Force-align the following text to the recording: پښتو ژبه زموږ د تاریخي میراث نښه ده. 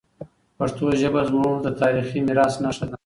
پښتو 0.57 0.85
ژبه 1.01 1.21
زموږ 1.29 1.53
د 1.65 1.67
تاریخي 1.81 2.19
میراث 2.27 2.53
نښه 2.63 2.85
ده. 2.89 2.95